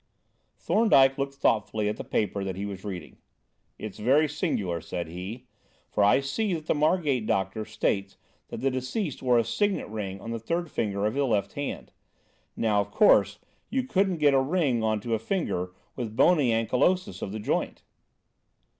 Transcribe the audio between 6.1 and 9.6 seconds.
see that the Margate doctor states that the deceased wore a